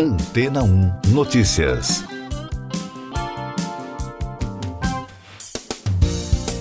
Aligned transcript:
Antena 0.00 0.62
1 0.62 0.92
Notícias. 1.08 2.04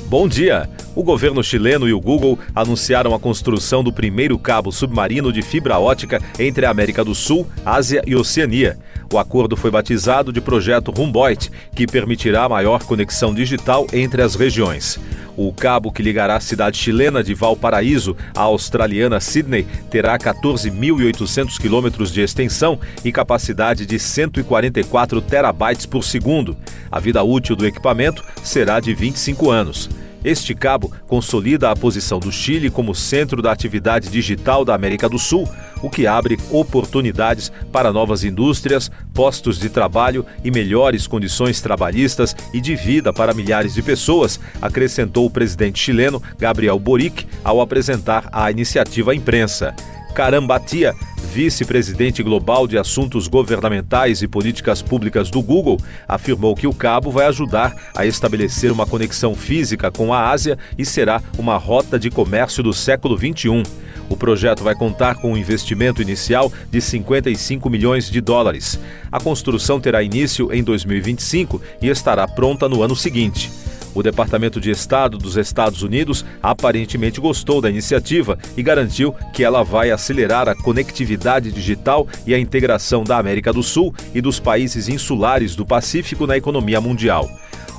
Bom 0.09 0.27
dia! 0.27 0.67
O 0.95 1.03
governo 1.03 1.43
chileno 1.43 1.87
e 1.87 1.93
o 1.93 2.01
Google 2.01 2.39
anunciaram 2.55 3.13
a 3.13 3.19
construção 3.19 3.83
do 3.83 3.93
primeiro 3.93 4.39
cabo 4.39 4.71
submarino 4.71 5.31
de 5.31 5.43
fibra 5.43 5.77
ótica 5.77 6.19
entre 6.39 6.65
a 6.65 6.71
América 6.71 7.05
do 7.05 7.13
Sul, 7.13 7.45
Ásia 7.63 8.01
e 8.07 8.15
Oceania. 8.15 8.79
O 9.13 9.19
acordo 9.19 9.55
foi 9.55 9.69
batizado 9.69 10.33
de 10.33 10.41
Projeto 10.41 10.91
Humboldt, 10.99 11.51
que 11.75 11.85
permitirá 11.85 12.49
maior 12.49 12.85
conexão 12.85 13.35
digital 13.35 13.85
entre 13.93 14.23
as 14.23 14.33
regiões. 14.33 14.99
O 15.37 15.53
cabo 15.53 15.91
que 15.91 16.01
ligará 16.01 16.35
a 16.35 16.39
cidade 16.39 16.79
chilena 16.79 17.23
de 17.23 17.35
Valparaíso 17.35 18.17
à 18.35 18.41
australiana 18.41 19.19
Sydney 19.19 19.67
terá 19.91 20.17
14.800 20.17 21.59
quilômetros 21.59 22.11
de 22.11 22.21
extensão 22.21 22.79
e 23.05 23.11
capacidade 23.11 23.85
de 23.85 23.99
144 23.99 25.21
terabytes 25.21 25.85
por 25.85 26.03
segundo. 26.03 26.57
A 26.91 26.99
vida 26.99 27.21
útil 27.23 27.55
do 27.55 27.67
equipamento 27.67 28.25
será 28.43 28.79
de 28.79 28.95
25 28.95 29.51
anos. 29.51 29.87
Este 30.27 30.53
cabo 30.53 30.91
consolida 31.07 31.71
a 31.71 31.75
posição 31.75 32.19
do 32.19 32.33
Chile 32.33 32.69
como 32.69 32.93
centro 32.93 33.41
da 33.41 33.49
atividade 33.49 34.09
digital 34.09 34.65
da 34.65 34.75
América 34.75 35.07
do 35.07 35.17
Sul, 35.17 35.47
o 35.81 35.89
que 35.89 36.05
abre 36.05 36.37
oportunidades 36.51 37.49
para 37.71 37.93
novas 37.93 38.25
indústrias, 38.25 38.91
postos 39.13 39.57
de 39.57 39.69
trabalho 39.69 40.25
e 40.43 40.51
melhores 40.51 41.07
condições 41.07 41.61
trabalhistas 41.61 42.35
e 42.53 42.59
de 42.59 42.75
vida 42.75 43.13
para 43.13 43.33
milhares 43.33 43.73
de 43.73 43.81
pessoas, 43.81 44.37
acrescentou 44.61 45.25
o 45.25 45.31
presidente 45.31 45.79
chileno 45.79 46.21
Gabriel 46.37 46.77
Boric 46.77 47.25
ao 47.41 47.61
apresentar 47.61 48.27
a 48.29 48.51
iniciativa 48.51 49.13
à 49.13 49.15
imprensa. 49.15 49.73
Carambatia 50.13 50.93
vice-presidente 51.37 52.23
global 52.23 52.65
de 52.65 52.79
assuntos 52.79 53.27
governamentais 53.27 54.23
e 54.23 54.27
políticas 54.27 54.81
públicas 54.81 55.29
do 55.29 55.39
Google, 55.39 55.79
afirmou 56.07 56.55
que 56.55 56.65
o 56.65 56.73
cabo 56.73 57.11
vai 57.11 57.27
ajudar 57.27 57.75
a 57.95 58.07
estabelecer 58.07 58.71
uma 58.71 58.87
conexão 58.87 59.35
física 59.35 59.91
com 59.91 60.11
a 60.11 60.31
Ásia 60.31 60.57
e 60.75 60.83
será 60.83 61.21
uma 61.37 61.55
rota 61.55 61.99
de 61.99 62.09
comércio 62.09 62.63
do 62.63 62.73
século 62.73 63.15
XXI. 63.15 63.61
O 64.09 64.17
projeto 64.17 64.63
vai 64.63 64.73
contar 64.73 65.13
com 65.21 65.33
um 65.33 65.37
investimento 65.37 66.01
inicial 66.01 66.51
de 66.71 66.81
55 66.81 67.69
milhões 67.69 68.09
de 68.09 68.19
dólares. 68.19 68.79
A 69.11 69.19
construção 69.19 69.79
terá 69.79 70.01
início 70.01 70.51
em 70.51 70.63
2025 70.63 71.61
e 71.79 71.87
estará 71.87 72.27
pronta 72.27 72.67
no 72.67 72.81
ano 72.81 72.95
seguinte. 72.95 73.51
O 73.93 74.03
Departamento 74.03 74.59
de 74.59 74.69
Estado 74.69 75.17
dos 75.17 75.37
Estados 75.37 75.81
Unidos 75.81 76.25
aparentemente 76.41 77.19
gostou 77.19 77.61
da 77.61 77.69
iniciativa 77.69 78.37
e 78.55 78.63
garantiu 78.63 79.13
que 79.33 79.43
ela 79.43 79.63
vai 79.63 79.91
acelerar 79.91 80.47
a 80.47 80.55
conectividade 80.55 81.51
digital 81.51 82.07
e 82.25 82.33
a 82.33 82.39
integração 82.39 83.03
da 83.03 83.17
América 83.17 83.51
do 83.51 83.63
Sul 83.63 83.93
e 84.13 84.21
dos 84.21 84.39
países 84.39 84.87
insulares 84.87 85.55
do 85.55 85.65
Pacífico 85.65 86.27
na 86.27 86.37
economia 86.37 86.79
mundial. 86.79 87.29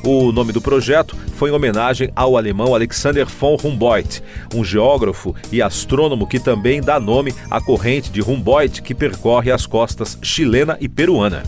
O 0.04 0.30
nome 0.30 0.52
do 0.52 0.60
projeto 0.60 1.16
foi 1.34 1.50
em 1.50 1.52
homenagem 1.52 2.10
ao 2.14 2.36
alemão 2.36 2.74
Alexander 2.74 3.26
von 3.26 3.56
Humboldt, 3.62 4.22
um 4.54 4.64
geógrafo 4.64 5.34
e 5.50 5.60
astrônomo 5.60 6.26
que 6.26 6.38
também 6.38 6.80
dá 6.80 7.00
nome 7.00 7.34
à 7.50 7.60
corrente 7.60 8.10
de 8.10 8.22
Humboldt 8.22 8.80
que 8.82 8.94
percorre 8.94 9.50
as 9.50 9.66
costas 9.66 10.16
chilena 10.22 10.76
e 10.80 10.88
peruana. 10.88 11.42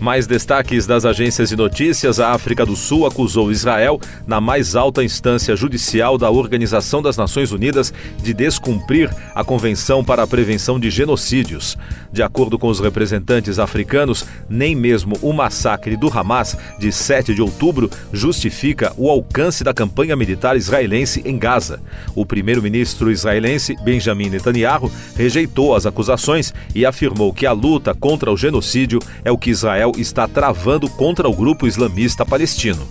Mais 0.00 0.28
destaques 0.28 0.86
das 0.86 1.04
agências 1.04 1.48
de 1.48 1.56
notícias: 1.56 2.20
a 2.20 2.30
África 2.30 2.64
do 2.64 2.76
Sul 2.76 3.04
acusou 3.04 3.50
Israel, 3.50 4.00
na 4.26 4.40
mais 4.40 4.76
alta 4.76 5.02
instância 5.02 5.56
judicial 5.56 6.16
da 6.16 6.30
Organização 6.30 7.02
das 7.02 7.16
Nações 7.16 7.50
Unidas, 7.50 7.92
de 8.22 8.32
descumprir 8.32 9.10
a 9.34 9.42
Convenção 9.42 10.04
para 10.04 10.22
a 10.22 10.26
Prevenção 10.26 10.78
de 10.78 10.88
Genocídios. 10.88 11.76
De 12.12 12.22
acordo 12.22 12.58
com 12.58 12.68
os 12.68 12.78
representantes 12.78 13.58
africanos, 13.58 14.24
nem 14.48 14.74
mesmo 14.74 15.16
o 15.20 15.32
massacre 15.32 15.96
do 15.96 16.08
Hamas 16.08 16.56
de 16.78 16.92
7 16.92 17.34
de 17.34 17.42
outubro 17.42 17.90
justifica 18.12 18.92
o 18.96 19.10
alcance 19.10 19.64
da 19.64 19.74
campanha 19.74 20.14
militar 20.14 20.56
israelense 20.56 21.22
em 21.24 21.36
Gaza. 21.36 21.80
O 22.14 22.24
primeiro-ministro 22.24 23.10
israelense, 23.10 23.76
Benjamin 23.82 24.30
Netanyahu, 24.30 24.90
rejeitou 25.16 25.74
as 25.74 25.86
acusações 25.86 26.54
e 26.74 26.86
afirmou 26.86 27.32
que 27.32 27.46
a 27.46 27.52
luta 27.52 27.94
contra 27.94 28.32
o 28.32 28.36
genocídio 28.36 29.00
é 29.24 29.30
o 29.30 29.38
que 29.38 29.50
Israel 29.50 29.87
Israel 29.88 29.92
está 29.96 30.26
travando 30.28 30.88
contra 30.90 31.28
o 31.28 31.34
grupo 31.34 31.66
islamista 31.66 32.26
palestino. 32.26 32.88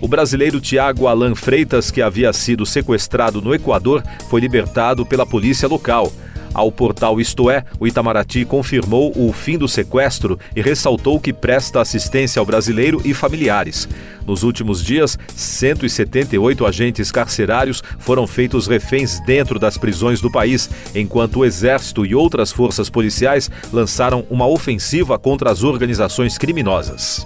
O 0.00 0.08
brasileiro 0.08 0.60
Tiago 0.60 1.06
Alan 1.06 1.34
Freitas, 1.34 1.90
que 1.90 2.00
havia 2.00 2.32
sido 2.32 2.64
sequestrado 2.64 3.40
no 3.40 3.54
Equador, 3.54 4.02
foi 4.28 4.40
libertado 4.40 5.04
pela 5.04 5.26
polícia 5.26 5.68
local. 5.68 6.10
Ao 6.52 6.70
portal 6.70 7.20
Isto 7.20 7.50
É, 7.50 7.64
o 7.78 7.86
Itamaraty 7.86 8.44
confirmou 8.44 9.12
o 9.16 9.32
fim 9.32 9.56
do 9.56 9.68
sequestro 9.68 10.38
e 10.54 10.60
ressaltou 10.60 11.20
que 11.20 11.32
presta 11.32 11.80
assistência 11.80 12.40
ao 12.40 12.46
brasileiro 12.46 13.00
e 13.04 13.14
familiares. 13.14 13.88
Nos 14.26 14.42
últimos 14.42 14.84
dias, 14.84 15.18
178 15.34 16.66
agentes 16.66 17.10
carcerários 17.10 17.82
foram 17.98 18.26
feitos 18.26 18.66
reféns 18.66 19.20
dentro 19.20 19.58
das 19.58 19.78
prisões 19.78 20.20
do 20.20 20.30
país, 20.30 20.68
enquanto 20.94 21.40
o 21.40 21.44
Exército 21.44 22.04
e 22.04 22.14
outras 22.14 22.52
forças 22.52 22.90
policiais 22.90 23.50
lançaram 23.72 24.24
uma 24.30 24.46
ofensiva 24.46 25.18
contra 25.18 25.50
as 25.50 25.62
organizações 25.62 26.36
criminosas 26.38 27.24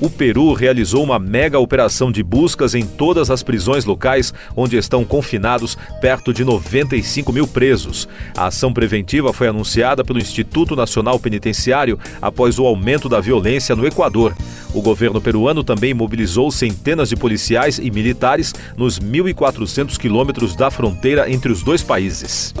o 0.00 0.08
Peru 0.08 0.52
realizou 0.52 1.02
uma 1.02 1.18
mega 1.18 1.58
operação 1.58 2.12
de 2.12 2.22
buscas 2.22 2.74
em 2.74 2.86
todas 2.86 3.30
as 3.30 3.42
prisões 3.42 3.84
locais 3.84 4.32
onde 4.56 4.76
estão 4.76 5.04
confinados 5.04 5.76
perto 6.00 6.32
de 6.32 6.44
95 6.44 7.32
mil 7.32 7.46
presos. 7.46 8.08
A 8.36 8.46
ação 8.46 8.72
preventiva 8.72 9.32
foi 9.32 9.48
anunciada 9.48 10.04
pelo 10.04 10.18
Instituto 10.18 10.76
Nacional 10.76 11.18
Penitenciário 11.18 11.98
após 12.20 12.58
o 12.58 12.66
aumento 12.66 13.08
da 13.08 13.20
violência 13.20 13.74
no 13.74 13.86
Equador. 13.86 14.36
O 14.74 14.82
governo 14.82 15.20
peruano 15.20 15.64
também 15.64 15.94
mobilizou 15.94 16.50
centenas 16.50 17.08
de 17.08 17.16
policiais 17.16 17.78
e 17.78 17.90
militares 17.90 18.54
nos 18.76 19.00
1.400 19.00 19.96
quilômetros 19.96 20.54
da 20.54 20.70
fronteira 20.70 21.30
entre 21.30 21.50
os 21.50 21.62
dois 21.62 21.82
países. 21.82 22.54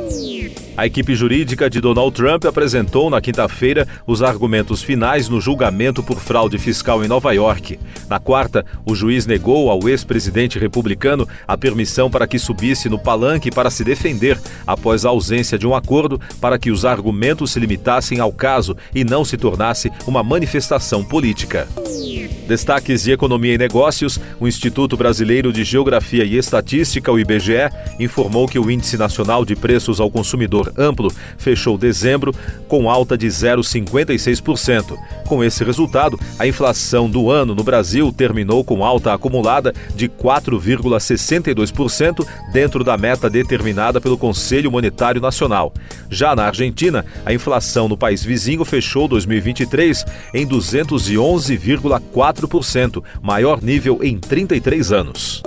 A 0.78 0.86
equipe 0.86 1.12
jurídica 1.12 1.68
de 1.68 1.80
Donald 1.80 2.14
Trump 2.14 2.44
apresentou 2.44 3.10
na 3.10 3.20
quinta-feira 3.20 3.84
os 4.06 4.22
argumentos 4.22 4.80
finais 4.80 5.28
no 5.28 5.40
julgamento 5.40 6.04
por 6.04 6.20
fraude 6.20 6.56
fiscal 6.56 7.04
em 7.04 7.08
Nova 7.08 7.32
York. 7.32 7.80
Na 8.08 8.20
quarta, 8.20 8.64
o 8.86 8.94
juiz 8.94 9.26
negou 9.26 9.72
ao 9.72 9.88
ex-presidente 9.88 10.56
republicano 10.56 11.26
a 11.48 11.58
permissão 11.58 12.08
para 12.08 12.28
que 12.28 12.38
subisse 12.38 12.88
no 12.88 12.96
palanque 12.96 13.50
para 13.50 13.70
se 13.70 13.82
defender, 13.82 14.38
após 14.64 15.04
a 15.04 15.08
ausência 15.08 15.58
de 15.58 15.66
um 15.66 15.74
acordo 15.74 16.20
para 16.40 16.56
que 16.60 16.70
os 16.70 16.84
argumentos 16.84 17.50
se 17.50 17.58
limitassem 17.58 18.20
ao 18.20 18.30
caso 18.30 18.76
e 18.94 19.02
não 19.02 19.24
se 19.24 19.36
tornasse 19.36 19.90
uma 20.06 20.22
manifestação 20.22 21.02
política. 21.04 21.66
Destaques 22.48 23.02
de 23.02 23.12
Economia 23.12 23.52
e 23.52 23.58
Negócios: 23.58 24.18
o 24.40 24.48
Instituto 24.48 24.96
Brasileiro 24.96 25.52
de 25.52 25.64
Geografia 25.64 26.24
e 26.24 26.38
Estatística, 26.38 27.12
o 27.12 27.20
IBGE, 27.20 27.68
informou 28.00 28.48
que 28.48 28.58
o 28.58 28.70
Índice 28.70 28.96
Nacional 28.96 29.44
de 29.44 29.54
Preços 29.54 30.00
ao 30.00 30.10
Consumidor 30.10 30.72
Amplo 30.78 31.12
fechou 31.36 31.76
dezembro 31.76 32.34
com 32.66 32.90
alta 32.90 33.18
de 33.18 33.26
0,56%. 33.26 34.96
Com 35.26 35.44
esse 35.44 35.62
resultado, 35.62 36.18
a 36.38 36.46
inflação 36.46 37.10
do 37.10 37.30
ano 37.30 37.54
no 37.54 37.62
Brasil 37.62 38.10
terminou 38.10 38.64
com 38.64 38.82
alta 38.82 39.12
acumulada 39.12 39.74
de 39.94 40.08
4,62% 40.08 42.26
dentro 42.50 42.82
da 42.82 42.96
meta 42.96 43.28
determinada 43.28 44.00
pelo 44.00 44.16
Conselho 44.16 44.72
Monetário 44.72 45.20
Nacional. 45.20 45.70
Já 46.08 46.34
na 46.34 46.46
Argentina, 46.46 47.04
a 47.26 47.34
inflação 47.34 47.88
no 47.88 47.98
país 47.98 48.24
vizinho 48.24 48.64
fechou 48.64 49.06
2023 49.06 50.06
em 50.32 50.46
211,4%. 50.46 52.37
4%, 52.46 53.02
maior 53.22 53.62
nível 53.62 54.02
em 54.02 54.18
33 54.18 54.92
anos. 54.92 55.42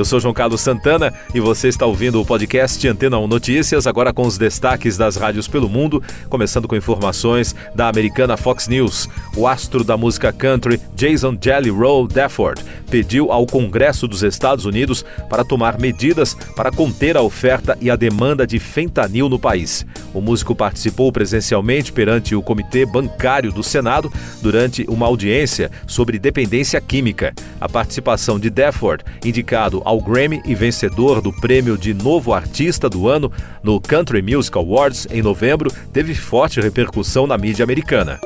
Eu 0.00 0.04
sou 0.06 0.18
João 0.18 0.32
Carlos 0.32 0.62
Santana 0.62 1.12
e 1.34 1.40
você 1.40 1.68
está 1.68 1.84
ouvindo 1.84 2.18
o 2.22 2.24
podcast 2.24 2.88
Antena 2.88 3.18
1 3.18 3.26
Notícias, 3.26 3.86
agora 3.86 4.14
com 4.14 4.22
os 4.22 4.38
destaques 4.38 4.96
das 4.96 5.14
rádios 5.14 5.46
pelo 5.46 5.68
mundo, 5.68 6.02
começando 6.30 6.66
com 6.66 6.74
informações 6.74 7.54
da 7.74 7.86
americana 7.86 8.34
Fox 8.34 8.66
News. 8.66 9.10
O 9.36 9.46
astro 9.46 9.84
da 9.84 9.98
música 9.98 10.32
country, 10.32 10.80
Jason 10.96 11.36
Jelly 11.38 11.68
Roll 11.68 12.08
Dafford, 12.08 12.64
pediu 12.90 13.30
ao 13.30 13.44
Congresso 13.44 14.08
dos 14.08 14.22
Estados 14.22 14.64
Unidos 14.64 15.04
para 15.28 15.44
tomar 15.44 15.78
medidas 15.78 16.32
para 16.56 16.72
conter 16.72 17.18
a 17.18 17.22
oferta 17.22 17.76
e 17.78 17.90
a 17.90 17.94
demanda 17.94 18.46
de 18.46 18.58
fentanil 18.58 19.28
no 19.28 19.38
país. 19.38 19.84
O 20.14 20.22
músico 20.22 20.56
participou 20.56 21.12
presencialmente 21.12 21.92
perante 21.92 22.34
o 22.34 22.42
Comitê 22.42 22.86
Bancário 22.86 23.52
do 23.52 23.62
Senado 23.62 24.10
durante 24.40 24.86
uma 24.88 25.06
audiência 25.06 25.70
sobre 25.86 26.18
dependência 26.18 26.80
química. 26.80 27.34
A 27.60 27.68
participação 27.68 28.40
de 28.40 28.48
Dafford, 28.48 29.04
indicado 29.22 29.82
ao 29.90 30.00
Grammy 30.00 30.40
e 30.44 30.54
vencedor 30.54 31.20
do 31.20 31.32
prêmio 31.32 31.76
de 31.76 31.92
Novo 31.92 32.32
Artista 32.32 32.88
do 32.88 33.08
Ano 33.08 33.32
no 33.60 33.80
Country 33.80 34.22
Music 34.22 34.56
Awards 34.56 35.08
em 35.10 35.20
novembro, 35.20 35.68
teve 35.92 36.14
forte 36.14 36.60
repercussão 36.60 37.26
na 37.26 37.36
mídia 37.36 37.64
americana. 37.64 38.20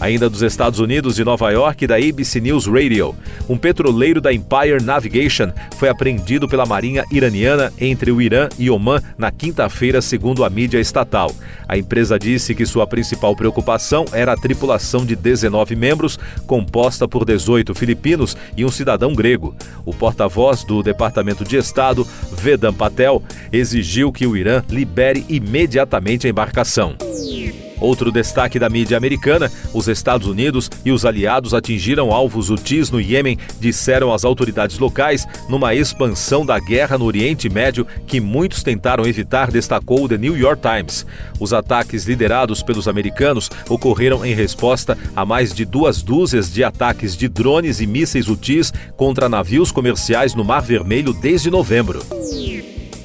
Ainda 0.00 0.30
dos 0.30 0.42
Estados 0.42 0.78
Unidos 0.78 1.18
e 1.18 1.24
Nova 1.24 1.50
York, 1.50 1.86
da 1.86 1.96
ABC 1.96 2.40
News 2.40 2.66
Radio. 2.66 3.14
Um 3.48 3.56
petroleiro 3.56 4.20
da 4.20 4.32
Empire 4.32 4.82
Navigation 4.82 5.50
foi 5.76 5.88
apreendido 5.88 6.48
pela 6.48 6.64
Marinha 6.64 7.04
iraniana 7.10 7.72
entre 7.80 8.12
o 8.12 8.22
Irã 8.22 8.48
e 8.58 8.70
Oman 8.70 9.00
na 9.16 9.30
quinta-feira, 9.30 10.00
segundo 10.00 10.44
a 10.44 10.50
mídia 10.50 10.78
estatal. 10.78 11.34
A 11.66 11.76
empresa 11.76 12.18
disse 12.18 12.54
que 12.54 12.64
sua 12.64 12.86
principal 12.86 13.34
preocupação 13.34 14.04
era 14.12 14.32
a 14.32 14.36
tripulação 14.36 15.04
de 15.04 15.16
19 15.16 15.74
membros, 15.74 16.18
composta 16.46 17.08
por 17.08 17.24
18 17.24 17.74
filipinos 17.74 18.36
e 18.56 18.64
um 18.64 18.70
cidadão 18.70 19.14
grego. 19.14 19.54
O 19.84 19.92
porta-voz 19.92 20.62
do 20.64 20.82
Departamento 20.82 21.44
de 21.44 21.56
Estado, 21.56 22.06
Vedam 22.32 22.72
Patel, 22.72 23.22
exigiu 23.52 24.12
que 24.12 24.26
o 24.26 24.36
Irã 24.36 24.62
libere 24.70 25.24
imediatamente 25.28 26.26
a 26.26 26.30
embarcação. 26.30 26.96
Outro 27.80 28.10
destaque 28.10 28.58
da 28.58 28.68
mídia 28.68 28.96
americana: 28.96 29.50
os 29.72 29.88
Estados 29.88 30.26
Unidos 30.26 30.70
e 30.84 30.90
os 30.90 31.04
aliados 31.04 31.54
atingiram 31.54 32.12
alvos 32.12 32.50
Houthis 32.50 32.90
no 32.90 33.00
Iêmen, 33.00 33.38
disseram 33.60 34.12
as 34.12 34.24
autoridades 34.24 34.78
locais, 34.78 35.26
numa 35.48 35.74
expansão 35.74 36.44
da 36.44 36.58
guerra 36.58 36.98
no 36.98 37.04
Oriente 37.04 37.48
Médio 37.48 37.86
que 38.06 38.20
muitos 38.20 38.62
tentaram 38.62 39.06
evitar, 39.06 39.50
destacou 39.50 40.04
o 40.04 40.08
The 40.08 40.18
New 40.18 40.36
York 40.36 40.62
Times. 40.62 41.06
Os 41.38 41.52
ataques 41.52 42.04
liderados 42.04 42.62
pelos 42.62 42.88
americanos 42.88 43.50
ocorreram 43.68 44.24
em 44.24 44.34
resposta 44.34 44.96
a 45.14 45.24
mais 45.24 45.52
de 45.54 45.64
duas 45.64 46.02
dúzias 46.02 46.52
de 46.52 46.64
ataques 46.64 47.16
de 47.16 47.28
drones 47.28 47.80
e 47.80 47.86
mísseis 47.86 48.28
Houthis 48.28 48.72
contra 48.96 49.28
navios 49.28 49.70
comerciais 49.70 50.34
no 50.34 50.44
Mar 50.44 50.62
Vermelho 50.62 51.12
desde 51.12 51.50
novembro. 51.50 52.02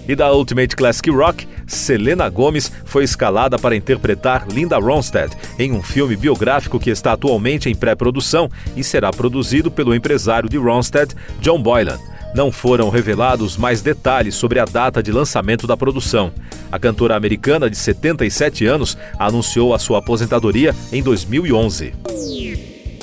E 0.07 0.15
da 0.15 0.33
Ultimate 0.33 0.75
Classic 0.75 1.09
Rock, 1.09 1.47
Selena 1.68 2.30
Gomes 2.30 2.71
foi 2.86 3.04
escalada 3.04 3.57
para 3.57 3.75
interpretar 3.75 4.48
Linda 4.48 4.77
Ronstadt 4.77 5.36
em 5.57 5.71
um 5.71 5.81
filme 5.81 6.15
biográfico 6.15 6.80
que 6.80 6.89
está 6.89 7.13
atualmente 7.13 7.69
em 7.69 7.75
pré-produção 7.75 8.50
e 8.75 8.83
será 8.83 9.12
produzido 9.12 9.71
pelo 9.71 9.95
empresário 9.95 10.50
de 10.50 10.57
Ronstadt, 10.57 11.15
John 11.39 11.62
Boylan. 11.62 12.00
Não 12.33 12.51
foram 12.51 12.89
revelados 12.89 13.57
mais 13.57 13.81
detalhes 13.81 14.33
sobre 14.33 14.60
a 14.60 14.65
data 14.65 15.04
de 15.04 15.12
lançamento 15.12 15.68
da 15.68 15.77
produção. 15.77 16.31
A 16.71 16.80
cantora 16.80 17.15
americana 17.15 17.69
de 17.69 17.77
77 17.77 18.65
anos 18.65 18.98
anunciou 19.19 19.74
a 19.74 19.80
sua 19.80 20.00
aposentadoria 20.00 20.75
em 20.92 21.04
2011. 21.04 21.94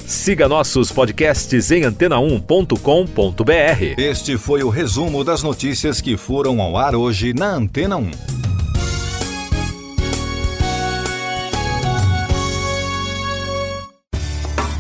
Siga 0.05 0.49
nossos 0.49 0.91
podcasts 0.91 1.71
em 1.71 1.83
antena1.com.br. 1.83 3.95
Este 3.97 4.37
foi 4.37 4.65
o 4.65 4.69
resumo 4.69 5.23
das 5.23 5.45
notícias 5.45 6.01
que 6.01 6.17
foram 6.17 6.61
ao 6.61 6.77
ar 6.77 6.97
hoje 6.97 7.33
na 7.33 7.55
Antena 7.55 7.97
1. 7.97 8.11